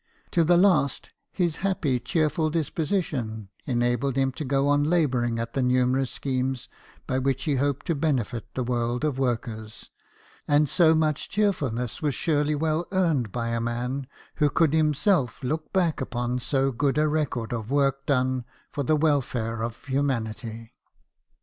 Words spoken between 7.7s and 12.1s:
to benefit the world of workers; and so much cheerfulness